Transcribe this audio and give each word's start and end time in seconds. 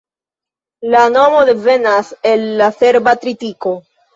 La 0.95 1.01
nomo 1.17 1.43
devenas 1.51 2.11
el 2.33 2.49
la 2.63 2.73
serba 2.81 3.17
tritiko. 3.27 3.79